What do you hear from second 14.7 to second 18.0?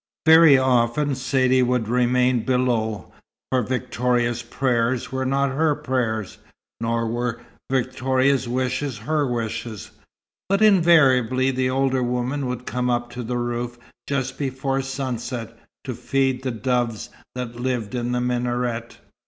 sunset, to feed the doves that lived